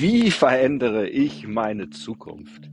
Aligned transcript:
Wie 0.00 0.30
verändere 0.30 1.10
ich 1.10 1.46
meine 1.46 1.90
Zukunft? 1.90 2.70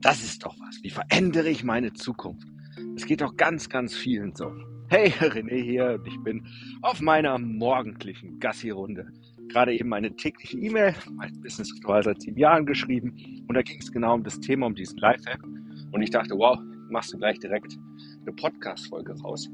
Das 0.00 0.22
ist 0.22 0.44
doch 0.44 0.54
was. 0.60 0.80
Wie 0.84 0.90
verändere 0.90 1.48
ich 1.48 1.64
meine 1.64 1.92
Zukunft? 1.92 2.46
Es 2.94 3.04
geht 3.04 3.20
doch 3.20 3.36
ganz, 3.36 3.68
ganz 3.68 3.96
vielen 3.96 4.32
so. 4.36 4.54
Hey, 4.88 5.08
René 5.18 5.60
hier 5.60 5.98
und 5.98 6.06
ich 6.06 6.16
bin 6.22 6.46
auf 6.82 7.00
meiner 7.00 7.36
morgendlichen 7.36 8.38
Gassi-Runde. 8.38 9.08
Gerade 9.48 9.74
eben 9.74 9.88
meine 9.88 10.14
tägliche 10.14 10.56
E-Mail, 10.56 10.94
mein 11.10 11.32
Business 11.40 11.74
Ritual 11.74 12.04
seit 12.04 12.22
sieben 12.22 12.38
Jahren 12.38 12.64
geschrieben 12.64 13.12
und 13.48 13.56
da 13.56 13.62
ging 13.62 13.80
es 13.80 13.90
genau 13.90 14.14
um 14.14 14.22
das 14.22 14.38
Thema, 14.38 14.66
um 14.66 14.76
diesen 14.76 14.98
Live-Hack. 14.98 15.42
Und 15.90 16.00
ich 16.00 16.10
dachte, 16.10 16.36
wow, 16.36 16.60
machst 16.90 17.12
du 17.12 17.18
gleich 17.18 17.40
direkt 17.40 17.76
eine 18.20 18.36
Podcast-Folge 18.36 19.20
raus, 19.22 19.50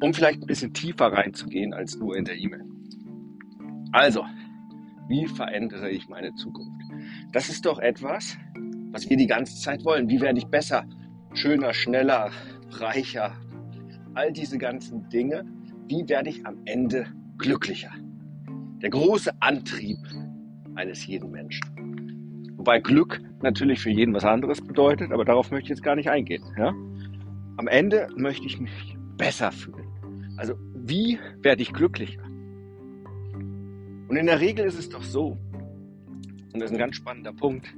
um 0.00 0.14
vielleicht 0.14 0.42
ein 0.42 0.46
bisschen 0.46 0.72
tiefer 0.72 1.06
reinzugehen 1.06 1.74
als 1.74 1.98
nur 1.98 2.16
in 2.16 2.24
der 2.24 2.36
E-Mail. 2.36 2.62
Also, 3.90 4.24
wie 5.08 5.26
verändere 5.26 5.90
ich 5.90 6.08
meine 6.08 6.34
Zukunft? 6.34 6.84
Das 7.32 7.48
ist 7.48 7.64
doch 7.64 7.78
etwas, 7.78 8.36
was 8.92 9.08
wir 9.08 9.16
die 9.16 9.26
ganze 9.26 9.56
Zeit 9.56 9.84
wollen. 9.84 10.08
Wie 10.08 10.20
werde 10.20 10.38
ich 10.38 10.46
besser, 10.46 10.84
schöner, 11.34 11.72
schneller, 11.72 12.30
reicher? 12.70 13.32
All 14.14 14.32
diese 14.32 14.58
ganzen 14.58 15.08
Dinge. 15.08 15.44
Wie 15.86 16.08
werde 16.08 16.28
ich 16.30 16.46
am 16.46 16.58
Ende 16.66 17.06
glücklicher? 17.38 17.90
Der 18.82 18.90
große 18.90 19.32
Antrieb 19.40 19.98
eines 20.74 21.06
jeden 21.06 21.30
Menschen. 21.30 22.54
Wobei 22.56 22.80
Glück 22.80 23.20
natürlich 23.40 23.80
für 23.80 23.90
jeden 23.90 24.14
was 24.14 24.24
anderes 24.24 24.60
bedeutet, 24.60 25.12
aber 25.12 25.24
darauf 25.24 25.50
möchte 25.50 25.64
ich 25.64 25.70
jetzt 25.70 25.82
gar 25.82 25.96
nicht 25.96 26.10
eingehen. 26.10 26.44
Ja? 26.58 26.68
Am 27.56 27.66
Ende 27.66 28.08
möchte 28.16 28.46
ich 28.46 28.60
mich 28.60 28.96
besser 29.16 29.52
fühlen. 29.52 29.88
Also 30.36 30.54
wie 30.74 31.18
werde 31.42 31.62
ich 31.62 31.72
glücklicher? 31.72 32.27
Und 34.08 34.16
in 34.16 34.26
der 34.26 34.40
Regel 34.40 34.64
ist 34.64 34.78
es 34.78 34.88
doch 34.88 35.02
so, 35.02 35.36
und 36.52 36.60
das 36.60 36.70
ist 36.70 36.72
ein 36.72 36.78
ganz 36.78 36.96
spannender 36.96 37.32
Punkt, 37.32 37.76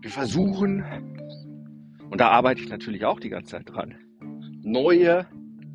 wir 0.00 0.10
versuchen, 0.10 0.84
und 2.10 2.20
da 2.20 2.28
arbeite 2.30 2.60
ich 2.60 2.68
natürlich 2.68 3.04
auch 3.04 3.20
die 3.20 3.28
ganze 3.28 3.52
Zeit 3.52 3.70
dran, 3.70 3.94
neue, 4.62 5.26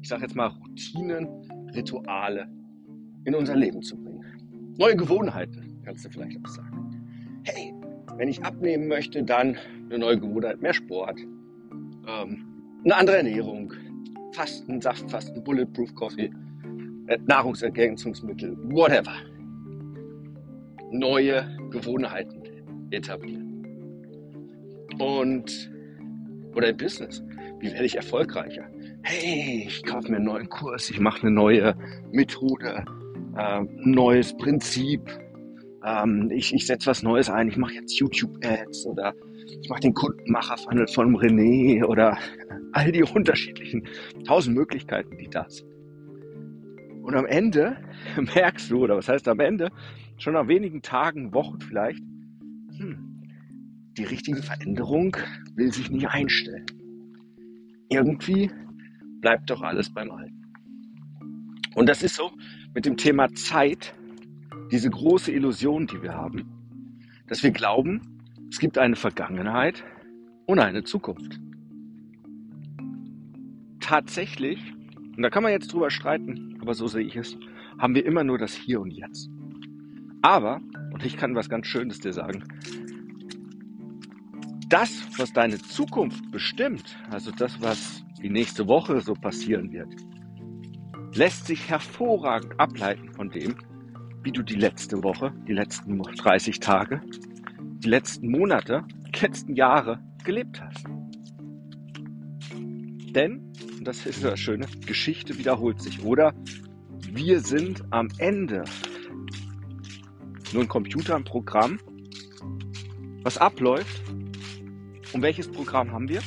ich 0.01 0.09
sage 0.09 0.23
jetzt 0.23 0.35
mal 0.35 0.47
Routinen, 0.47 1.27
Rituale 1.73 2.49
in 3.23 3.33
unser 3.33 3.55
Leben 3.55 3.81
zu 3.81 3.95
bringen. 3.95 4.75
Neue 4.77 4.97
Gewohnheiten, 4.97 5.81
kannst 5.85 6.03
du 6.03 6.09
vielleicht 6.09 6.37
auch 6.43 6.49
sagen. 6.49 7.41
Hey, 7.45 7.73
wenn 8.17 8.27
ich 8.27 8.43
abnehmen 8.43 8.87
möchte, 8.87 9.23
dann 9.23 9.57
eine 9.85 9.99
neue 9.99 10.19
Gewohnheit, 10.19 10.61
mehr 10.61 10.73
Sport, 10.73 11.19
ähm, 12.07 12.45
eine 12.83 12.95
andere 12.95 13.17
Ernährung, 13.17 13.73
Fasten, 14.33 14.81
Saftfasten, 14.81 15.43
Bulletproof 15.43 15.93
Coffee, 15.95 16.31
Nahrungsergänzungsmittel, 17.25 18.57
whatever. 18.71 19.13
Neue 20.91 21.57
Gewohnheiten 21.69 22.41
etablieren. 22.91 23.65
Und, 24.99 25.71
oder 26.55 26.69
im 26.69 26.77
Business. 26.77 27.23
Wie 27.59 27.71
werde 27.71 27.85
ich 27.85 27.95
erfolgreicher? 27.95 28.67
Hey, 29.03 29.65
ich 29.67 29.83
kaufe 29.83 30.09
mir 30.09 30.17
einen 30.17 30.25
neuen 30.25 30.49
Kurs, 30.49 30.89
ich 30.89 30.99
mache 30.99 31.21
eine 31.21 31.31
neue 31.31 31.75
Methode, 32.11 32.85
äh, 33.37 33.61
neues 33.77 34.35
Prinzip. 34.37 35.01
Ähm, 35.83 36.29
ich 36.31 36.53
ich 36.53 36.67
setze 36.67 36.87
was 36.87 37.01
Neues 37.01 37.29
ein, 37.29 37.47
ich 37.47 37.57
mache 37.57 37.73
jetzt 37.75 37.97
YouTube-Ads 37.99 38.85
oder 38.85 39.13
ich 39.61 39.69
mache 39.69 39.81
den 39.81 39.93
Kundenmacher-Funnel 39.93 40.87
von 40.87 41.15
René 41.15 41.83
oder 41.83 42.17
all 42.73 42.91
die 42.91 43.03
unterschiedlichen 43.03 43.87
tausend 44.25 44.55
Möglichkeiten, 44.55 45.17
die 45.17 45.29
da 45.29 45.45
sind. 45.49 45.69
Und 47.01 47.15
am 47.15 47.25
Ende 47.25 47.77
merkst 48.35 48.69
du, 48.69 48.83
oder 48.83 48.97
was 48.97 49.07
heißt 49.07 49.27
am 49.27 49.39
Ende, 49.39 49.69
schon 50.17 50.33
nach 50.33 50.47
wenigen 50.47 50.81
Tagen, 50.81 51.33
Wochen 51.33 51.59
vielleicht, 51.59 52.03
hm, 52.77 53.23
die 53.97 54.03
richtige 54.03 54.41
Veränderung 54.41 55.17
will 55.55 55.73
sich 55.73 55.89
nicht 55.91 56.07
einstellen. 56.07 56.65
Irgendwie 57.89 58.49
bleibt 59.19 59.49
doch 59.49 59.61
alles 59.61 59.93
beim 59.93 60.11
Alten. 60.11 60.41
Und 61.75 61.89
das 61.89 62.03
ist 62.03 62.15
so 62.15 62.31
mit 62.73 62.85
dem 62.85 62.97
Thema 62.97 63.33
Zeit, 63.33 63.93
diese 64.71 64.89
große 64.89 65.31
Illusion, 65.31 65.87
die 65.87 66.01
wir 66.01 66.13
haben, 66.13 66.45
dass 67.27 67.43
wir 67.43 67.51
glauben, 67.51 68.01
es 68.49 68.59
gibt 68.59 68.77
eine 68.77 68.95
Vergangenheit 68.95 69.83
und 70.45 70.59
eine 70.59 70.83
Zukunft. 70.83 71.39
Tatsächlich 73.79 74.59
und 75.15 75.23
da 75.23 75.29
kann 75.29 75.43
man 75.43 75.51
jetzt 75.51 75.73
drüber 75.73 75.89
streiten, 75.89 76.57
aber 76.61 76.73
so 76.73 76.87
sehe 76.87 77.05
ich 77.05 77.15
es, 77.15 77.37
haben 77.77 77.95
wir 77.95 78.05
immer 78.05 78.23
nur 78.23 78.37
das 78.37 78.53
Hier 78.53 78.79
und 78.81 78.91
Jetzt. 78.91 79.29
Aber, 80.21 80.61
und 80.93 81.03
ich 81.05 81.17
kann 81.17 81.35
was 81.35 81.49
ganz 81.49 81.67
Schönes 81.67 81.99
dir 81.99 82.13
sagen, 82.13 82.43
das, 84.69 85.05
was 85.17 85.33
deine 85.33 85.57
Zukunft 85.57 86.31
bestimmt, 86.31 86.97
also 87.09 87.31
das, 87.31 87.61
was 87.61 88.05
die 88.21 88.29
nächste 88.29 88.67
Woche 88.67 89.01
so 89.01 89.13
passieren 89.13 89.71
wird, 89.71 89.93
lässt 91.13 91.47
sich 91.47 91.69
hervorragend 91.69 92.57
ableiten 92.57 93.11
von 93.13 93.29
dem, 93.29 93.55
wie 94.23 94.31
du 94.31 94.43
die 94.43 94.55
letzte 94.55 95.03
Woche, 95.03 95.33
die 95.47 95.53
letzten 95.53 96.01
30 96.01 96.59
Tage, 96.59 97.01
die 97.83 97.89
letzten 97.89 98.29
Monate, 98.29 98.85
die 99.13 99.19
letzten 99.19 99.55
Jahre 99.55 99.99
gelebt 100.23 100.61
hast. 100.61 100.85
Denn 103.13 103.51
und 103.81 103.87
das 103.87 104.05
ist 104.05 104.23
das 104.23 104.39
Schöne, 104.39 104.67
Geschichte 104.85 105.39
wiederholt 105.39 105.81
sich. 105.81 106.03
Oder 106.03 106.35
wir 107.11 107.39
sind 107.39 107.83
am 107.89 108.09
Ende 108.19 108.63
nur 110.53 110.61
ein 110.61 110.67
Computer, 110.67 111.15
ein 111.15 111.23
Programm, 111.23 111.79
was 113.23 113.39
abläuft. 113.39 114.03
Und 115.13 115.23
welches 115.23 115.47
Programm 115.47 115.91
haben 115.91 116.07
wir? 116.07 116.21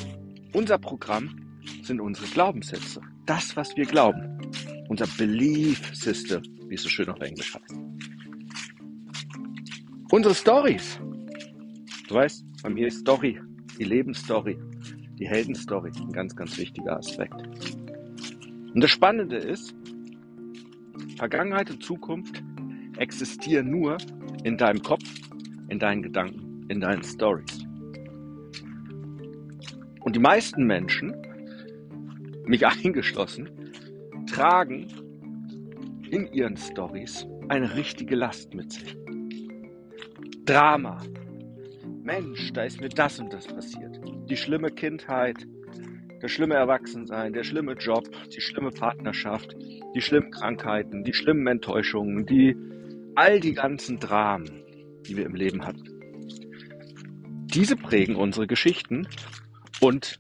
Unser 0.53 0.79
Programm 0.79 1.31
sind 1.83 2.01
unsere 2.01 2.27
Glaubenssätze. 2.27 3.01
Das, 3.25 3.57
was 3.57 3.77
wir 3.77 3.85
glauben. 3.87 4.37
Unser 4.89 5.07
Belief 5.17 5.95
System, 5.95 6.43
wie 6.69 6.75
es 6.75 6.83
so 6.83 6.89
schön 6.89 7.09
auf 7.09 7.21
Englisch 7.21 7.55
heißt. 7.55 7.81
Unsere 10.11 10.35
Stories. 10.35 10.99
Du 12.09 12.17
weißt, 12.17 12.45
bei 12.65 12.71
mir 12.71 12.89
ist 12.89 12.99
Story, 12.99 13.41
die 13.79 13.85
Lebensstory 13.85 14.59
die 15.19 15.29
Heldenstory 15.29 15.91
ein 15.97 16.13
ganz, 16.13 16.35
ganz 16.35 16.59
wichtiger 16.59 16.97
Aspekt. 16.97 17.35
Und 18.75 18.81
das 18.81 18.91
Spannende 18.91 19.37
ist, 19.37 19.75
Vergangenheit 21.17 21.71
und 21.71 21.83
Zukunft 21.83 22.43
existieren 22.99 23.71
nur 23.71 23.97
in 24.43 24.57
deinem 24.57 24.83
Kopf, 24.83 25.05
in 25.69 25.79
deinen 25.79 26.03
Gedanken, 26.03 26.67
in 26.69 26.81
deinen 26.81 27.03
Stories. 27.03 27.65
Und 30.01 30.17
die 30.17 30.21
meisten 30.21 30.67
Menschen, 30.67 31.15
mich 32.47 32.67
eingeschlossen, 32.85 33.49
tragen 34.27 34.89
in 36.11 36.27
ihren 36.33 36.57
Stories 36.57 37.27
eine 37.49 37.75
richtige 37.75 38.17
Last 38.17 38.55
mit 38.55 38.73
sich. 38.73 38.97
Drama. 40.45 41.01
Mensch, 42.05 42.53
da 42.53 42.63
ist 42.63 42.81
mir 42.81 42.91
das 42.91 43.19
und 43.19 43.33
das 43.33 43.47
passiert 43.47 43.99
die 44.29 44.37
schlimme 44.37 44.71
Kindheit, 44.71 45.47
das 46.21 46.31
schlimme 46.31 46.55
Erwachsensein, 46.55 47.33
der 47.33 47.45
schlimme 47.45 47.75
Job, 47.75 48.09
die 48.35 48.41
schlimme 48.41 48.71
Partnerschaft, 48.71 49.55
die 49.95 50.01
schlimmen 50.01 50.31
Krankheiten, 50.31 51.05
die 51.05 51.13
schlimmen 51.13 51.47
Enttäuschungen, 51.47 52.25
die 52.27 52.57
all 53.15 53.41
die 53.41 53.53
ganzen 53.53 53.99
Dramen, 53.99 54.65
die 55.07 55.17
wir 55.17 55.27
im 55.27 55.35
Leben 55.35 55.65
hatten. 55.65 55.85
Diese 57.47 57.77
prägen 57.77 58.17
unsere 58.17 58.47
Geschichten 58.47 59.07
und 59.81 60.19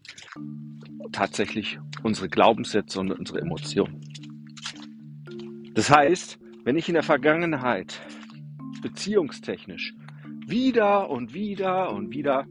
tatsächlich 1.12 1.78
unsere 2.02 2.28
Glaubenssätze 2.28 3.00
und 3.00 3.10
unsere 3.10 3.40
Emotionen. 3.40 4.00
Das 5.74 5.90
heißt, 5.90 6.38
wenn 6.64 6.76
ich 6.76 6.88
in 6.88 6.94
der 6.94 7.02
Vergangenheit 7.02 8.00
beziehungstechnisch 8.82 9.94
wieder 10.48 11.10
und 11.10 11.34
wieder 11.34 11.92
und 11.92 12.12
wieder 12.12 12.46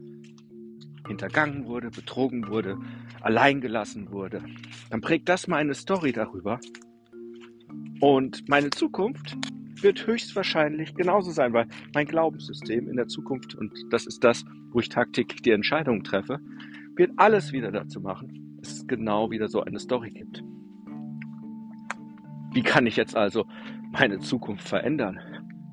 hintergangen 1.06 1.66
wurde, 1.66 1.90
betrogen 1.90 2.48
wurde, 2.48 2.78
alleingelassen 3.20 4.10
wurde, 4.10 4.42
dann 4.90 5.00
prägt 5.00 5.28
das 5.28 5.48
meine 5.48 5.74
Story 5.74 6.12
darüber. 6.12 6.60
Und 8.00 8.48
meine 8.48 8.70
Zukunft 8.70 9.36
wird 9.82 10.06
höchstwahrscheinlich 10.06 10.94
genauso 10.94 11.30
sein, 11.30 11.52
weil 11.52 11.66
mein 11.94 12.06
Glaubenssystem 12.06 12.88
in 12.88 12.96
der 12.96 13.06
Zukunft, 13.06 13.54
und 13.54 13.72
das 13.90 14.06
ist 14.06 14.24
das, 14.24 14.44
wo 14.70 14.80
ich 14.80 14.88
tagtäglich 14.88 15.42
die 15.42 15.50
Entscheidungen 15.50 16.04
treffe, 16.04 16.40
wird 16.96 17.12
alles 17.16 17.52
wieder 17.52 17.70
dazu 17.70 18.00
machen, 18.00 18.58
dass 18.60 18.72
es 18.72 18.86
genau 18.86 19.30
wieder 19.30 19.48
so 19.48 19.62
eine 19.62 19.78
Story 19.78 20.10
gibt. 20.10 20.42
Wie 22.52 22.62
kann 22.62 22.86
ich 22.86 22.96
jetzt 22.96 23.16
also 23.16 23.46
meine 23.92 24.20
Zukunft 24.20 24.66
verändern, 24.66 25.18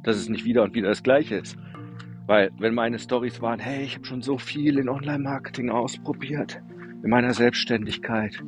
dass 0.04 0.18
es 0.18 0.30
nicht 0.30 0.46
wieder 0.46 0.64
und 0.64 0.74
wieder 0.74 0.90
das 0.90 1.04
Gleiche 1.04 1.36
ist? 1.36 1.58
Weil 2.32 2.50
wenn 2.60 2.74
meine 2.74 2.98
Stories 2.98 3.42
waren, 3.42 3.60
hey, 3.60 3.84
ich 3.84 3.96
habe 3.96 4.06
schon 4.06 4.22
so 4.22 4.38
viel 4.38 4.78
in 4.78 4.88
Online-Marketing 4.88 5.70
ausprobiert, 5.70 6.62
in 7.04 7.10
meiner 7.10 7.34
Selbstständigkeit, 7.34 8.42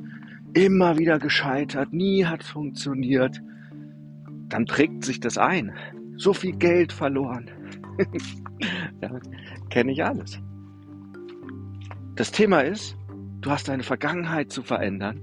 immer 0.53 0.97
wieder 0.97 1.19
gescheitert, 1.19 1.91
nie 1.91 2.25
hat 2.25 2.45
funktioniert, 2.45 3.41
dann 4.47 4.63
prägt 4.67 5.03
sich 5.03 5.19
das 5.19 5.37
ein. 5.37 5.73
So 6.15 6.31
viel 6.31 6.53
Geld 6.53 6.93
verloren. 6.93 7.51
ja, 9.01 9.19
kenne 9.69 9.91
ich 9.91 10.01
alles. 10.01 10.39
Das 12.15 12.31
Thema 12.31 12.61
ist, 12.61 12.95
du 13.41 13.51
hast 13.51 13.67
deine 13.67 13.83
Vergangenheit 13.83 14.49
zu 14.49 14.63
verändern. 14.63 15.19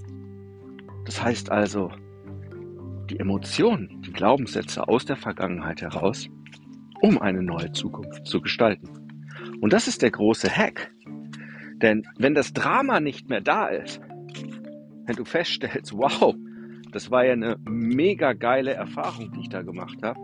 Das 1.07 1.25
heißt 1.25 1.51
also, 1.51 1.91
die 3.09 3.19
Emotionen, 3.19 4.03
die 4.03 4.13
Glaubenssätze 4.13 4.87
aus 4.87 5.07
der 5.07 5.17
Vergangenheit 5.17 5.81
heraus, 5.81 6.29
um 7.03 7.19
eine 7.19 7.43
neue 7.43 7.73
Zukunft 7.73 8.27
zu 8.27 8.41
gestalten. 8.41 8.89
Und 9.61 9.73
das 9.73 9.89
ist 9.89 10.03
der 10.03 10.11
große 10.11 10.49
Hack. 10.49 10.93
Denn 11.77 12.07
wenn 12.19 12.35
das 12.35 12.53
Drama 12.53 13.01
nicht 13.01 13.29
mehr 13.29 13.41
da 13.41 13.69
ist, 13.69 14.01
wenn 15.07 15.17
du 15.17 15.25
feststellst, 15.25 15.93
wow, 15.97 16.35
das 16.93 17.11
war 17.11 17.25
ja 17.25 17.33
eine 17.33 17.57
mega 17.69 18.33
geile 18.33 18.75
Erfahrung, 18.75 19.33
die 19.33 19.41
ich 19.41 19.49
da 19.49 19.63
gemacht 19.63 19.99
habe. 20.03 20.19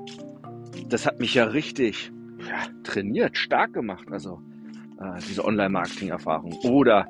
Das 0.88 1.06
hat 1.06 1.20
mich 1.20 1.34
ja 1.34 1.44
richtig 1.44 2.12
ja, 2.40 2.66
trainiert, 2.82 3.36
stark 3.36 3.72
gemacht. 3.72 4.06
Also 4.10 4.40
äh, 5.00 5.20
diese 5.28 5.44
Online-Marketing-Erfahrung 5.44 6.52
oder 6.64 7.06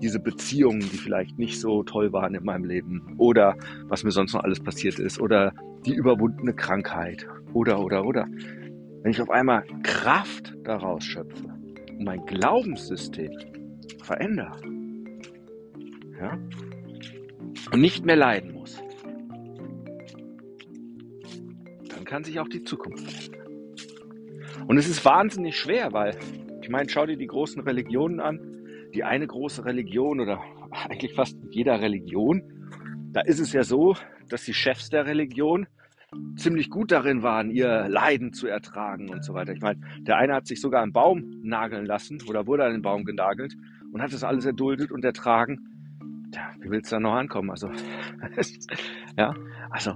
diese 0.00 0.18
Beziehungen, 0.18 0.80
die 0.80 0.96
vielleicht 0.96 1.38
nicht 1.38 1.60
so 1.60 1.82
toll 1.82 2.12
waren 2.12 2.34
in 2.34 2.44
meinem 2.44 2.64
Leben 2.64 3.14
oder 3.18 3.56
was 3.84 4.04
mir 4.04 4.10
sonst 4.10 4.32
noch 4.32 4.42
alles 4.42 4.60
passiert 4.60 4.98
ist 4.98 5.20
oder 5.20 5.52
die 5.84 5.94
überwundene 5.94 6.54
Krankheit 6.54 7.26
oder 7.52 7.80
oder 7.80 8.04
oder. 8.04 8.26
Wenn 9.02 9.10
ich 9.10 9.20
auf 9.20 9.30
einmal 9.30 9.64
Kraft 9.82 10.54
daraus 10.64 11.04
schöpfe 11.04 11.44
und 11.44 12.04
mein 12.04 12.24
Glaubenssystem 12.26 13.30
verändere, 14.02 14.60
ja, 16.20 16.38
und 17.72 17.80
nicht 17.80 18.04
mehr 18.04 18.16
leiden 18.16 18.52
muss, 18.52 18.82
kann 22.10 22.24
sich 22.24 22.40
auch 22.40 22.48
die 22.48 22.64
Zukunft 22.64 23.08
verändern. 23.08 24.66
Und 24.66 24.78
es 24.78 24.88
ist 24.88 25.04
wahnsinnig 25.04 25.56
schwer, 25.56 25.92
weil, 25.92 26.18
ich 26.60 26.68
meine, 26.68 26.88
schau 26.88 27.06
dir 27.06 27.16
die 27.16 27.28
großen 27.28 27.62
Religionen 27.62 28.18
an. 28.18 28.40
Die 28.94 29.04
eine 29.04 29.28
große 29.28 29.64
Religion 29.64 30.18
oder 30.18 30.42
eigentlich 30.88 31.14
fast 31.14 31.38
jeder 31.50 31.80
Religion, 31.80 32.42
da 33.12 33.20
ist 33.20 33.38
es 33.38 33.52
ja 33.52 33.62
so, 33.62 33.94
dass 34.28 34.44
die 34.44 34.54
Chefs 34.54 34.90
der 34.90 35.06
Religion 35.06 35.68
ziemlich 36.36 36.70
gut 36.70 36.90
darin 36.90 37.22
waren, 37.22 37.50
ihr 37.50 37.88
Leiden 37.88 38.32
zu 38.32 38.46
ertragen 38.46 39.10
und 39.10 39.24
so 39.24 39.34
weiter. 39.34 39.52
Ich 39.52 39.60
meine, 39.60 39.80
der 40.00 40.16
eine 40.16 40.34
hat 40.34 40.46
sich 40.46 40.60
sogar 40.60 40.82
einen 40.82 40.92
Baum 40.92 41.40
nageln 41.42 41.86
lassen 41.86 42.18
oder 42.26 42.46
wurde 42.46 42.64
an 42.64 42.72
den 42.72 42.82
Baum 42.82 43.04
genagelt 43.04 43.54
und 43.92 44.02
hat 44.02 44.12
das 44.12 44.24
alles 44.24 44.44
erduldet 44.44 44.90
und 44.90 45.04
ertragen. 45.04 45.58
Tja, 46.32 46.50
wie 46.60 46.70
willst 46.70 46.90
du 46.90 46.96
da 46.96 47.00
noch 47.00 47.14
ankommen? 47.14 47.50
Also, 47.50 47.70
ja, 49.16 49.34
also 49.70 49.94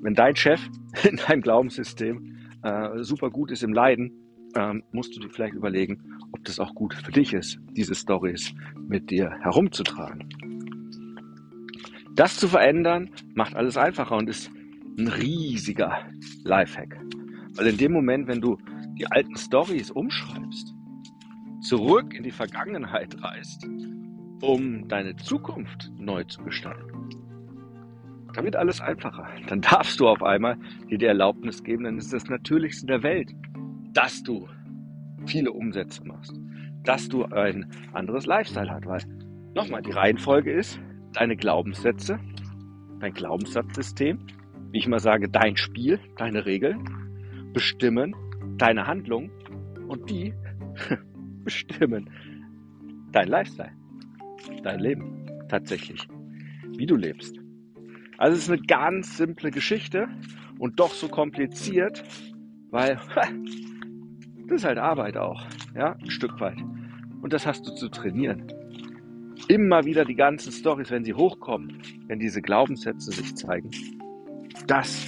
wenn 0.00 0.14
dein 0.14 0.36
Chef 0.36 0.60
in 1.08 1.16
deinem 1.16 1.40
Glaubenssystem 1.40 2.36
äh, 2.62 3.02
super 3.02 3.30
gut 3.30 3.50
ist 3.50 3.62
im 3.62 3.72
Leiden, 3.72 4.12
ähm, 4.56 4.82
musst 4.92 5.16
du 5.16 5.20
dir 5.20 5.30
vielleicht 5.30 5.54
überlegen, 5.54 6.02
ob 6.32 6.44
das 6.44 6.60
auch 6.60 6.74
gut 6.74 6.94
für 6.94 7.12
dich 7.12 7.32
ist, 7.32 7.58
diese 7.72 7.94
Stories 7.94 8.54
mit 8.86 9.10
dir 9.10 9.30
herumzutragen. 9.40 10.28
Das 12.14 12.36
zu 12.36 12.46
verändern, 12.46 13.10
macht 13.34 13.56
alles 13.56 13.76
einfacher 13.76 14.16
und 14.16 14.28
ist 14.28 14.50
ein 14.98 15.08
riesiger 15.08 15.98
Lifehack. 16.44 16.98
Weil 17.56 17.68
in 17.68 17.76
dem 17.76 17.92
Moment, 17.92 18.26
wenn 18.26 18.40
du 18.40 18.58
die 18.98 19.06
alten 19.06 19.36
Stories 19.36 19.90
umschreibst, 19.90 20.74
zurück 21.60 22.14
in 22.14 22.22
die 22.22 22.30
Vergangenheit 22.30 23.16
reist, 23.22 23.66
um 24.40 24.86
deine 24.88 25.16
Zukunft 25.16 25.90
neu 25.98 26.24
zu 26.24 26.42
gestalten, 26.42 27.08
dann 28.34 28.44
wird 28.44 28.56
alles 28.56 28.80
einfacher. 28.80 29.28
Dann 29.46 29.60
darfst 29.60 30.00
du 30.00 30.08
auf 30.08 30.22
einmal 30.22 30.58
dir 30.90 30.98
die 30.98 31.06
Erlaubnis 31.06 31.62
geben, 31.62 31.84
dann 31.84 31.98
ist 31.98 32.12
das 32.12 32.28
Natürlichste 32.28 32.86
der 32.86 33.02
Welt, 33.02 33.32
dass 33.92 34.22
du 34.22 34.48
viele 35.26 35.52
Umsätze 35.52 36.04
machst, 36.04 36.38
dass 36.82 37.08
du 37.08 37.24
ein 37.24 37.70
anderes 37.92 38.26
Lifestyle 38.26 38.70
hast. 38.70 38.86
Weil, 38.86 39.00
nochmal, 39.54 39.82
die 39.82 39.92
Reihenfolge 39.92 40.52
ist, 40.52 40.80
deine 41.12 41.36
Glaubenssätze, 41.36 42.18
dein 43.00 43.14
Glaubenssatzsystem, 43.14 44.18
wie 44.74 44.78
ich 44.78 44.86
immer 44.86 44.98
sage, 44.98 45.28
dein 45.28 45.56
Spiel, 45.56 46.00
deine 46.16 46.46
Regeln, 46.46 47.52
bestimmen 47.52 48.12
deine 48.58 48.88
Handlung 48.88 49.30
und 49.86 50.10
die 50.10 50.34
bestimmen 51.44 52.10
dein 53.12 53.28
Lifestyle, 53.28 53.70
dein 54.64 54.80
Leben 54.80 55.26
tatsächlich, 55.48 56.08
wie 56.76 56.86
du 56.86 56.96
lebst. 56.96 57.38
Also 58.18 58.36
es 58.36 58.42
ist 58.42 58.50
eine 58.50 58.62
ganz 58.62 59.16
simple 59.16 59.52
Geschichte 59.52 60.08
und 60.58 60.80
doch 60.80 60.90
so 60.90 61.06
kompliziert, 61.06 62.02
weil 62.70 62.98
das 64.48 64.56
ist 64.56 64.64
halt 64.64 64.78
Arbeit 64.78 65.16
auch, 65.16 65.46
ja, 65.76 65.92
ein 65.92 66.10
Stück 66.10 66.40
weit. 66.40 66.58
Und 67.22 67.32
das 67.32 67.46
hast 67.46 67.64
du 67.68 67.72
zu 67.76 67.90
trainieren. 67.90 68.52
Immer 69.46 69.84
wieder 69.84 70.04
die 70.04 70.16
ganzen 70.16 70.50
Stories, 70.50 70.90
wenn 70.90 71.04
sie 71.04 71.14
hochkommen, 71.14 71.78
wenn 72.08 72.18
diese 72.18 72.42
Glaubenssätze 72.42 73.12
sich 73.12 73.36
zeigen, 73.36 73.70
das 74.66 75.06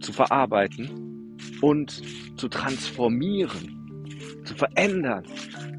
zu 0.00 0.12
verarbeiten 0.12 1.36
und 1.60 2.02
zu 2.38 2.48
transformieren, 2.48 4.04
zu 4.44 4.54
verändern, 4.54 5.24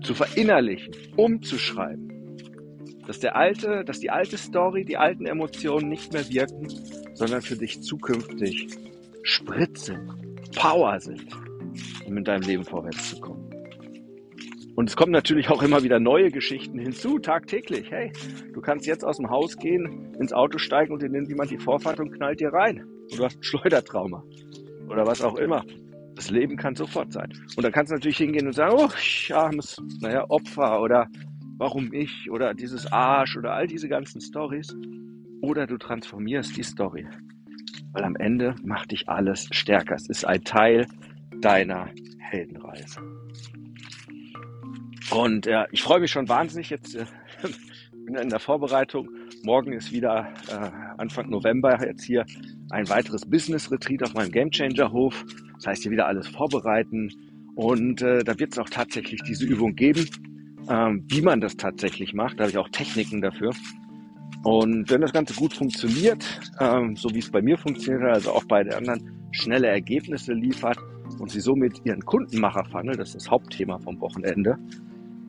zu 0.01 0.13
verinnerlichen, 0.13 0.93
umzuschreiben 1.15 2.05
dass 3.07 3.19
der 3.19 3.35
alte, 3.35 3.83
dass 3.85 3.99
die 3.99 4.09
alte 4.09 4.37
Story, 4.37 4.83
die 4.83 4.97
alten 4.97 5.25
Emotionen 5.25 5.89
nicht 5.89 6.13
mehr 6.13 6.27
wirken, 6.29 6.67
sondern 7.13 7.41
für 7.41 7.55
dich 7.55 7.81
zukünftig 7.81 8.67
Sprit 9.23 9.93
Power 10.55 10.99
sind, 10.99 11.25
um 12.05 12.17
in 12.17 12.23
deinem 12.23 12.43
Leben 12.43 12.63
vorwärts 12.63 13.09
zu 13.09 13.19
kommen. 13.19 13.43
Und 14.75 14.89
es 14.89 14.97
kommen 14.97 15.11
natürlich 15.11 15.49
auch 15.49 15.63
immer 15.63 15.83
wieder 15.83 15.99
neue 15.99 16.31
Geschichten 16.31 16.79
hinzu, 16.79 17.19
tagtäglich. 17.19 17.91
Hey, 17.91 18.11
du 18.53 18.59
kannst 18.59 18.85
jetzt 18.85 19.05
aus 19.05 19.17
dem 19.17 19.29
Haus 19.29 19.57
gehen, 19.57 20.13
ins 20.19 20.33
Auto 20.33 20.57
steigen 20.57 20.91
und 20.91 21.01
dir 21.01 21.09
nimmt 21.09 21.29
jemand 21.29 21.49
die 21.49 21.57
Vorfahrt 21.57 21.99
und 21.99 22.11
knallt 22.11 22.41
dir 22.41 22.49
rein. 22.49 22.85
Und 23.11 23.19
du 23.19 23.25
hast 23.25 23.37
ein 23.37 23.43
Schleudertrauma. 23.43 24.23
Oder 24.87 25.05
was 25.05 25.21
auch 25.21 25.35
immer. 25.35 25.63
Das 26.15 26.29
Leben 26.29 26.55
kann 26.55 26.75
sofort 26.75 27.11
sein. 27.11 27.31
Und 27.55 27.63
dann 27.63 27.71
kannst 27.71 27.91
du 27.91 27.95
natürlich 27.95 28.17
hingehen 28.17 28.47
und 28.47 28.53
sagen, 28.53 28.75
oh, 28.77 28.89
ich 28.97 29.33
armes, 29.35 29.77
naja, 29.99 30.25
Opfer 30.29 30.81
oder 30.81 31.07
warum 31.57 31.93
ich 31.93 32.29
oder 32.31 32.53
dieses 32.53 32.91
Arsch 32.91 33.35
oder 33.37 33.53
all 33.53 33.67
diese 33.67 33.89
ganzen 33.89 34.21
Stories. 34.21 34.73
Oder 35.41 35.67
du 35.67 35.77
transformierst 35.77 36.55
die 36.55 36.63
Story. 36.63 37.05
Weil 37.91 38.03
am 38.03 38.15
Ende 38.15 38.55
macht 38.63 38.91
dich 38.91 39.07
alles 39.09 39.47
stärker. 39.51 39.95
Es 39.95 40.09
ist 40.09 40.25
ein 40.25 40.43
Teil 40.43 40.87
deiner 41.41 41.89
Heldenreise. 42.19 43.01
Und 45.11 45.45
ja, 45.45 45.65
ich 45.71 45.83
freue 45.83 45.99
mich 45.99 46.11
schon 46.11 46.27
wahnsinnig 46.27 46.69
jetzt. 46.69 46.95
Äh, 46.95 47.05
in 48.07 48.29
der 48.29 48.39
Vorbereitung. 48.39 49.09
Morgen 49.43 49.73
ist 49.73 49.91
wieder 49.91 50.33
äh, 50.47 50.71
Anfang 50.97 51.29
November 51.29 51.77
jetzt 51.85 52.03
hier 52.03 52.25
ein 52.75 52.89
weiteres 52.89 53.25
Business 53.25 53.71
Retreat 53.71 54.03
auf 54.03 54.13
meinem 54.13 54.31
Gamechanger 54.31 54.91
Hof. 54.91 55.25
Das 55.55 55.67
heißt, 55.67 55.83
hier 55.83 55.91
wieder 55.91 56.07
alles 56.07 56.27
vorbereiten. 56.27 57.11
Und 57.55 58.01
äh, 58.01 58.23
da 58.23 58.37
wird 58.37 58.53
es 58.53 58.59
auch 58.59 58.69
tatsächlich 58.69 59.21
diese 59.23 59.45
Übung 59.45 59.75
geben 59.75 60.05
ähm, 60.69 61.03
wie 61.07 61.21
man 61.21 61.41
das 61.41 61.57
tatsächlich 61.57 62.13
macht. 62.13 62.39
Da 62.39 62.43
habe 62.43 62.51
ich 62.51 62.57
auch 62.57 62.69
Techniken 62.69 63.21
dafür. 63.21 63.51
Und 64.43 64.89
wenn 64.89 65.01
das 65.01 65.13
Ganze 65.13 65.33
gut 65.33 65.53
funktioniert, 65.53 66.23
ähm, 66.59 66.95
so 66.95 67.09
wie 67.13 67.19
es 67.19 67.31
bei 67.31 67.41
mir 67.41 67.57
funktioniert 67.57 68.03
also 68.03 68.31
auch 68.31 68.45
bei 68.45 68.63
den 68.63 68.73
anderen 68.73 69.27
schnelle 69.31 69.67
Ergebnisse 69.67 70.33
liefert 70.33 70.77
und 71.19 71.31
sie 71.31 71.39
somit 71.39 71.81
ihren 71.83 72.01
Kundenmacher-Funnel, 72.01 72.95
das 72.95 73.09
ist 73.09 73.15
das 73.15 73.31
Hauptthema 73.31 73.79
vom 73.79 73.99
Wochenende, 74.01 74.57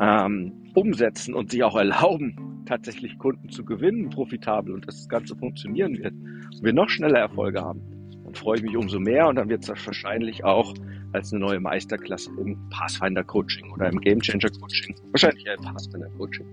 ähm, 0.01 0.53
umsetzen 0.75 1.35
und 1.35 1.51
sich 1.51 1.63
auch 1.65 1.77
erlauben, 1.77 2.37
tatsächlich 2.67 3.19
Kunden 3.19 3.49
zu 3.49 3.65
gewinnen, 3.65 4.11
profitabel 4.11 4.75
und 4.75 4.87
dass 4.87 4.97
das 4.97 5.09
Ganze 5.09 5.37
funktionieren 5.37 5.97
wird 5.99 6.13
und 6.13 6.63
wir 6.63 6.73
noch 6.73 6.89
schneller 6.89 7.19
Erfolge 7.19 7.63
haben, 7.63 7.81
dann 8.25 8.35
freue 8.35 8.59
ich 8.59 8.63
mich 8.63 8.77
umso 8.77 8.99
mehr 8.99 9.29
und 9.29 9.37
dann 9.37 9.49
wird 9.49 9.63
es 9.63 9.87
wahrscheinlich 9.87 10.45
auch 10.45 10.75
als 11.13 11.33
eine 11.33 11.41
neue 11.41 11.61
Meisterklasse 11.61 12.31
im 12.39 12.59
Pathfinder 12.71 13.25
Coaching 13.25 13.73
oder 13.73 13.89
im 13.89 14.01
Game 14.01 14.21
Changer 14.21 14.51
Coaching, 14.61 14.95
wahrscheinlich 15.13 15.47
eher 15.47 15.55
im 15.55 15.63
Pathfinder 15.63 16.09
Coaching, 16.19 16.47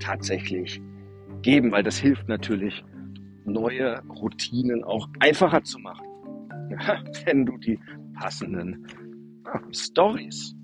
tatsächlich 0.00 0.80
geben, 1.42 1.72
weil 1.72 1.82
das 1.82 1.98
hilft 1.98 2.28
natürlich, 2.28 2.84
neue 3.44 4.00
Routinen 4.08 4.84
auch 4.84 5.08
einfacher 5.20 5.62
zu 5.64 5.78
machen. 5.78 6.06
Wenn 7.24 7.44
du 7.44 7.58
die 7.58 7.78
passenden 8.14 8.86
ja, 9.44 9.60
Stories 9.72 10.54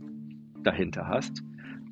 dahinter 0.62 1.06
hast. 1.06 1.42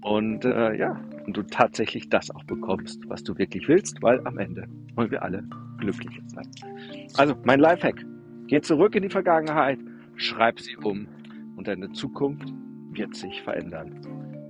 Und 0.03 0.45
äh, 0.45 0.77
ja, 0.77 1.01
und 1.27 1.37
du 1.37 1.43
tatsächlich 1.43 2.09
das 2.09 2.31
auch 2.31 2.45
bekommst, 2.45 3.01
was 3.09 3.23
du 3.23 3.37
wirklich 3.37 3.69
willst, 3.69 4.03
weil 4.03 4.25
am 4.27 4.39
Ende 4.39 4.67
wollen 4.95 5.11
wir 5.11 5.23
alle 5.23 5.45
glücklich 5.79 6.21
sein. 6.27 6.49
Also 7.17 7.35
mein 7.45 7.61
Lifehack. 7.61 8.05
Geh 8.47 8.61
zurück 8.61 8.95
in 8.95 9.03
die 9.03 9.09
Vergangenheit, 9.09 9.79
schreib 10.15 10.61
sie 10.61 10.77
um 10.77 11.09
und 11.57 11.67
deine 11.67 11.91
Zukunft 11.93 12.53
wird 12.93 13.15
sich 13.15 13.43
verändern. 13.43 14.01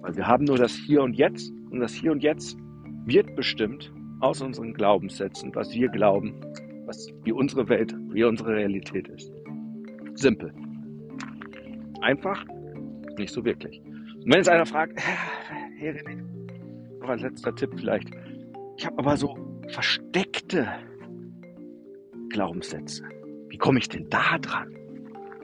Weil 0.02 0.16
wir 0.16 0.26
haben 0.26 0.44
nur 0.44 0.58
das 0.58 0.74
Hier 0.74 1.02
und 1.02 1.14
Jetzt 1.14 1.50
und 1.70 1.80
das 1.80 1.94
Hier 1.94 2.12
und 2.12 2.22
Jetzt 2.22 2.58
wird 3.06 3.34
bestimmt 3.36 3.90
aus 4.20 4.42
unseren 4.42 4.74
Glaubenssätzen, 4.74 5.54
was 5.54 5.72
wir 5.72 5.88
glauben, 5.88 6.34
was, 6.84 7.08
wie 7.24 7.32
unsere 7.32 7.68
Welt, 7.68 7.94
wie 8.10 8.24
unsere 8.24 8.54
Realität 8.54 9.08
ist. 9.08 9.32
Simpel. 10.14 10.52
Einfach, 12.02 12.44
nicht 13.18 13.32
so 13.32 13.44
wirklich. 13.44 13.80
Und 13.80 14.26
wenn 14.26 14.38
jetzt 14.38 14.48
einer 14.48 14.66
fragt, 14.66 14.98
René, 15.80 16.35
noch 17.06 17.12
ein 17.12 17.20
letzter 17.20 17.54
Tipp 17.54 17.70
vielleicht. 17.76 18.10
Ich 18.76 18.86
habe 18.86 18.98
aber 18.98 19.16
so 19.16 19.36
versteckte 19.68 20.68
Glaubenssätze. 22.30 23.04
Wie 23.48 23.58
komme 23.58 23.78
ich 23.78 23.88
denn 23.88 24.08
da 24.10 24.38
dran? 24.38 24.74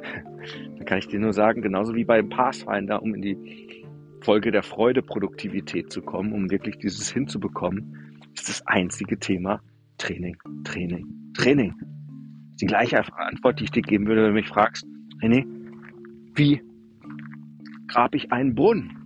Dann 0.76 0.85
kann 0.85 0.99
ich 0.99 1.09
dir 1.09 1.21
nur 1.21 1.33
sagen, 1.33 1.62
genauso 1.62 1.95
wie 1.95 2.04
beim 2.04 2.28
Pathfinder, 2.28 3.02
um 3.02 3.14
in 3.14 3.23
die 3.23 3.87
Folge 4.21 4.50
der 4.50 4.62
Freude, 4.62 5.02
Produktivität 5.02 5.92
zu 5.92 6.02
kommen, 6.02 6.33
um 6.33 6.50
wirklich 6.50 6.78
dieses 6.78 7.11
hinzubekommen, 7.11 8.19
ist 8.35 8.49
das 8.49 8.66
einzige 8.66 9.19
Thema 9.19 9.61
Training, 9.99 10.37
Training, 10.64 11.07
Training. 11.35 11.75
Die 12.61 12.66
gleiche 12.66 13.02
Antwort, 13.16 13.61
die 13.61 13.64
ich 13.64 13.71
dir 13.71 13.83
geben 13.83 14.07
würde, 14.07 14.23
wenn 14.23 14.31
du 14.31 14.35
mich 14.35 14.49
fragst, 14.49 14.87
René, 15.21 15.45
wie 16.35 16.61
grab 17.88 18.14
ich 18.14 18.33
einen 18.33 18.54
Brunnen? 18.54 18.99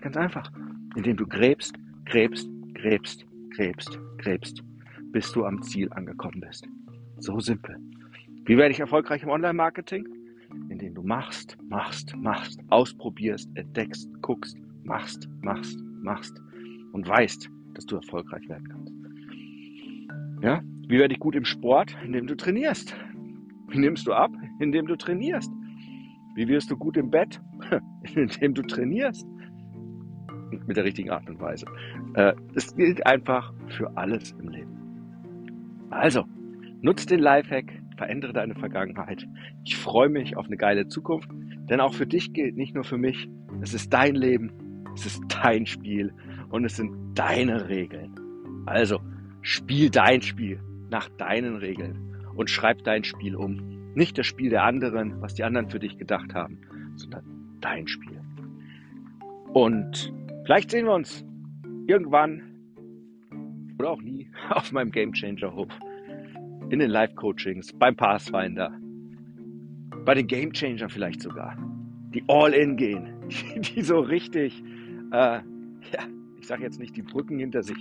Ganz 0.00 0.18
einfach, 0.18 0.50
indem 0.96 1.16
du 1.16 1.26
gräbst, 1.26 1.74
gräbst, 2.04 2.48
gräbst, 2.74 3.26
gräbst, 3.50 3.98
gräbst, 4.18 4.62
bis 5.12 5.32
du 5.32 5.44
am 5.44 5.62
Ziel 5.62 5.92
angekommen 5.92 6.40
bist. 6.40 6.66
So 7.18 7.40
simpel. 7.40 7.76
Wie 8.46 8.56
werde 8.56 8.72
ich 8.72 8.80
erfolgreich 8.80 9.22
im 9.22 9.30
Online-Marketing? 9.30 10.06
Indem 10.68 10.94
du 10.94 11.02
machst, 11.02 11.56
machst, 11.68 12.14
machst, 12.16 12.60
ausprobierst, 12.68 13.48
entdeckst, 13.54 14.08
guckst, 14.22 14.56
machst, 14.84 15.28
machst, 15.42 15.78
machst 16.02 16.40
und 16.92 17.08
weißt, 17.08 17.50
dass 17.74 17.86
du 17.86 17.96
erfolgreich 17.96 18.48
werden 18.48 18.68
kannst. 18.68 18.94
Ja? 20.42 20.62
Wie 20.88 20.98
werde 20.98 21.14
ich 21.14 21.20
gut 21.20 21.34
im 21.34 21.44
Sport? 21.44 21.96
Indem 22.04 22.26
du 22.26 22.36
trainierst. 22.36 22.94
Wie 23.68 23.78
nimmst 23.78 24.06
du 24.06 24.12
ab? 24.12 24.30
Indem 24.60 24.86
du 24.86 24.96
trainierst. 24.96 25.50
Wie 26.34 26.46
wirst 26.48 26.70
du 26.70 26.76
gut 26.76 26.96
im 26.96 27.10
Bett? 27.10 27.40
Indem 28.14 28.54
du 28.54 28.62
trainierst. 28.62 29.26
Mit 30.66 30.76
der 30.76 30.84
richtigen 30.84 31.10
Art 31.10 31.28
und 31.28 31.40
Weise. 31.40 31.66
Es 32.54 32.72
äh, 32.72 32.76
gilt 32.76 33.06
einfach 33.06 33.52
für 33.68 33.96
alles 33.96 34.32
im 34.32 34.48
Leben. 34.48 35.88
Also, 35.90 36.24
nutz 36.80 37.06
den 37.06 37.20
Lifehack, 37.20 37.72
verändere 37.96 38.32
deine 38.32 38.54
Vergangenheit. 38.54 39.26
Ich 39.64 39.76
freue 39.76 40.08
mich 40.08 40.36
auf 40.36 40.46
eine 40.46 40.56
geile 40.56 40.88
Zukunft, 40.88 41.28
denn 41.70 41.80
auch 41.80 41.94
für 41.94 42.06
dich 42.06 42.32
gilt, 42.32 42.56
nicht 42.56 42.74
nur 42.74 42.84
für 42.84 42.98
mich, 42.98 43.28
es 43.60 43.74
ist 43.74 43.92
dein 43.92 44.14
Leben, 44.14 44.52
es 44.94 45.06
ist 45.06 45.22
dein 45.42 45.66
Spiel 45.66 46.12
und 46.50 46.64
es 46.64 46.76
sind 46.76 46.92
deine 47.14 47.68
Regeln. 47.68 48.14
Also, 48.66 49.00
spiel 49.42 49.90
dein 49.90 50.22
Spiel 50.22 50.60
nach 50.90 51.08
deinen 51.10 51.56
Regeln 51.56 51.98
und 52.34 52.50
schreib 52.50 52.82
dein 52.84 53.04
Spiel 53.04 53.36
um. 53.36 53.92
Nicht 53.94 54.18
das 54.18 54.26
Spiel 54.26 54.50
der 54.50 54.64
anderen, 54.64 55.20
was 55.20 55.34
die 55.34 55.44
anderen 55.44 55.70
für 55.70 55.78
dich 55.78 55.98
gedacht 55.98 56.34
haben, 56.34 56.58
sondern 56.96 57.24
dein 57.60 57.86
Spiel. 57.86 58.20
Und 59.52 60.12
vielleicht 60.44 60.70
sehen 60.70 60.86
wir 60.86 60.94
uns 60.94 61.24
irgendwann 61.86 62.42
oder 63.78 63.90
auch 63.90 64.02
nie 64.02 64.30
auf 64.50 64.72
meinem 64.72 64.90
Game 64.90 65.12
Changer 65.12 65.54
Hof, 65.54 65.68
in 66.70 66.78
den 66.78 66.90
Live 66.90 67.14
Coachings, 67.16 67.72
beim 67.72 67.96
Pathfinder, 67.96 68.72
bei 70.04 70.14
den 70.14 70.26
Game 70.26 70.52
Changer 70.52 70.88
vielleicht 70.88 71.20
sogar, 71.20 71.56
die 72.14 72.24
All-In 72.28 72.76
gehen, 72.76 73.08
die, 73.56 73.82
so 73.82 74.00
richtig, 74.00 74.62
äh, 75.12 75.40
ja, 75.40 75.42
ich 76.38 76.46
sage 76.46 76.62
jetzt 76.62 76.78
nicht 76.78 76.96
die 76.96 77.02
Brücken 77.02 77.38
hinter 77.38 77.62
sich 77.62 77.78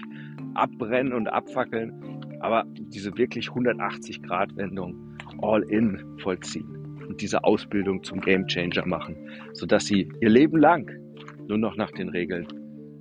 abbrennen 0.53 1.13
und 1.13 1.27
abfackeln, 1.27 1.93
aber 2.39 2.65
diese 2.77 3.17
wirklich 3.17 3.49
180-Grad-Wendung 3.49 5.17
All-In 5.41 6.17
vollziehen 6.19 7.05
und 7.07 7.21
diese 7.21 7.43
Ausbildung 7.43 8.03
zum 8.03 8.21
Game 8.21 8.47
Changer 8.47 8.85
machen, 8.85 9.15
sodass 9.53 9.85
sie 9.85 10.09
ihr 10.21 10.29
Leben 10.29 10.57
lang 10.57 11.02
nur 11.47 11.57
noch 11.57 11.75
nach 11.75 11.91
den 11.91 12.09
Regeln 12.09 12.47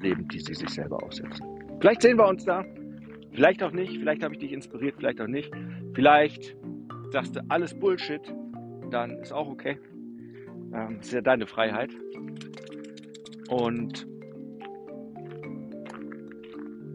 leben, 0.00 0.26
die 0.28 0.40
sie 0.40 0.54
sich 0.54 0.68
selber 0.68 1.02
aufsetzen. 1.02 1.46
Vielleicht 1.80 2.02
sehen 2.02 2.18
wir 2.18 2.26
uns 2.26 2.44
da, 2.44 2.64
vielleicht 3.32 3.62
auch 3.62 3.72
nicht, 3.72 3.96
vielleicht 3.99 4.22
habe 4.22 4.34
ich 4.34 4.40
dich 4.40 4.52
inspiriert, 4.52 4.94
vielleicht 4.96 5.20
auch 5.20 5.26
nicht. 5.26 5.50
Vielleicht 5.94 6.56
sagst 7.11 7.37
du 7.37 7.40
alles 7.49 7.78
Bullshit, 7.78 8.22
dann 8.90 9.18
ist 9.18 9.32
auch 9.32 9.49
okay. 9.49 9.78
Ähm, 10.75 10.99
ist 11.00 11.12
ja 11.12 11.20
deine 11.20 11.46
Freiheit. 11.46 11.90
Und 13.49 14.06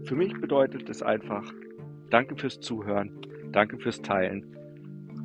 für 0.05 0.15
mich 0.15 0.33
bedeutet 0.39 0.89
es 0.89 1.03
einfach, 1.03 1.43
danke 2.09 2.35
fürs 2.35 2.59
Zuhören, 2.59 3.11
danke 3.51 3.77
fürs 3.77 4.01
Teilen. 4.01 4.45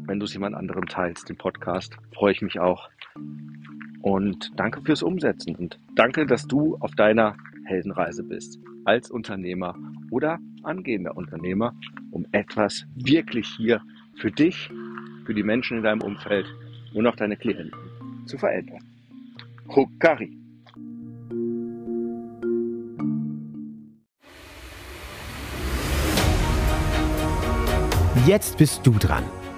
Wenn 0.07 0.19
du 0.19 0.25
es 0.25 0.35
jemand 0.35 0.57
anderem 0.57 0.87
teilst, 0.87 1.29
den 1.29 1.37
Podcast, 1.37 1.97
freue 2.13 2.33
ich 2.33 2.43
mich 2.43 2.59
auch. 2.59 2.91
Und 4.03 4.53
danke 4.57 4.83
fürs 4.83 5.03
Umsetzen 5.03 5.55
und 5.55 5.79
danke, 5.95 6.27
dass 6.27 6.47
du 6.47 6.77
auf 6.81 6.93
deiner 6.97 7.37
Heldenreise 7.65 8.25
bist, 8.25 8.59
als 8.85 9.11
Unternehmer 9.11 9.77
oder 10.11 10.39
angehender 10.65 11.17
Unternehmer, 11.17 11.75
um 12.11 12.27
etwas 12.33 12.85
wirklich 12.97 13.47
hier 13.57 13.81
für 14.17 14.33
dich, 14.33 14.71
für 15.25 15.35
die 15.35 15.45
Menschen 15.45 15.79
in 15.79 15.83
deinem 15.85 16.03
Umfeld 16.03 16.47
und 16.95 17.07
auch 17.07 17.17
deine 17.17 17.37
Klienten 17.37 17.79
zu 18.27 18.39
verändern. 18.39 18.83
Hokari. 19.69 20.37
Jetzt 28.27 28.59
bist 28.59 28.87
du 28.87 28.93
dran. 28.93 29.25